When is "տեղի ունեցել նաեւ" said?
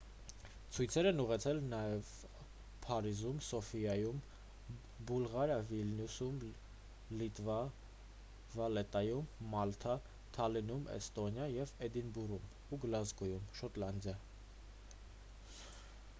1.17-2.07